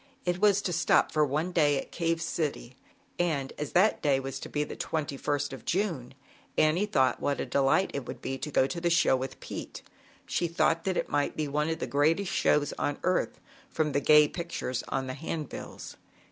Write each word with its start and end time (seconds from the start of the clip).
It 0.25 0.39
was 0.41 0.63
to 0.63 0.73
stop 0.73 1.11
for 1.11 1.23
one 1.23 1.51
day 1.51 1.77
at 1.79 1.91
Cave 1.91 2.23
City, 2.23 2.75
and 3.19 3.53
as 3.59 3.73
that 3.73 4.01
day 4.01 4.19
was 4.19 4.39
to 4.39 4.49
be 4.49 4.63
the 4.63 4.75
2ist 4.75 5.53
of 5.53 5.63
June, 5.63 6.15
Annie 6.57 6.87
thought 6.87 7.21
what 7.21 7.39
a 7.39 7.45
delight 7.45 7.91
it 7.93 8.07
would 8.07 8.19
be 8.19 8.39
to 8.39 8.49
go 8.49 8.65
to 8.65 8.81
the 8.81 8.89
show 8.89 9.15
with 9.15 9.39
Pete. 9.39 9.83
She 10.25 10.47
thought 10.47 10.85
that 10.85 10.97
it 10.97 11.07
must 11.07 11.35
be 11.35 11.47
one 11.47 11.69
of 11.69 11.77
the 11.77 11.85
greatest 11.85 12.31
shows 12.31 12.73
on 12.79 12.97
earth, 13.03 13.39
from 13.69 13.91
the 13.91 14.01
gay 14.01 14.27
pictures 14.27 14.83
on 14.87 15.05
the 15.05 15.13
hand 15.13 15.49
bills. 15.49 15.97